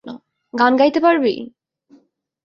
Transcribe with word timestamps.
গান 0.53 0.73
গাইতে 0.79 0.99
পারবি? 0.99 1.33